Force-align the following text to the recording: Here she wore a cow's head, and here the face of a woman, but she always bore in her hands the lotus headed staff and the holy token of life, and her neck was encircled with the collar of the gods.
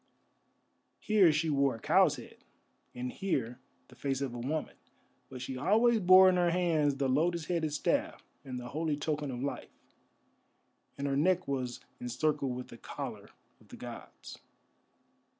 Here 0.99 1.31
she 1.31 1.51
wore 1.51 1.75
a 1.75 1.79
cow's 1.79 2.15
head, 2.15 2.37
and 2.95 3.11
here 3.11 3.59
the 3.87 3.93
face 3.93 4.19
of 4.19 4.33
a 4.33 4.39
woman, 4.39 4.75
but 5.29 5.43
she 5.43 5.55
always 5.55 5.99
bore 5.99 6.27
in 6.27 6.37
her 6.37 6.49
hands 6.49 6.95
the 6.95 7.07
lotus 7.07 7.45
headed 7.45 7.71
staff 7.71 8.25
and 8.43 8.59
the 8.59 8.69
holy 8.69 8.97
token 8.97 9.29
of 9.29 9.43
life, 9.43 9.77
and 10.97 11.05
her 11.05 11.15
neck 11.15 11.47
was 11.47 11.81
encircled 11.99 12.55
with 12.55 12.69
the 12.69 12.77
collar 12.79 13.29
of 13.59 13.67
the 13.67 13.77
gods. 13.77 14.39